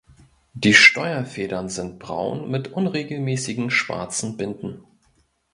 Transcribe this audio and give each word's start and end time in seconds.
Die 0.55 0.73
Steuerfedern 0.73 1.69
sind 1.69 1.99
braun 1.99 2.49
mit 2.49 2.69
unregelmäßigen 2.69 3.69
schwarzen 3.69 4.35
Binden. 4.35 4.83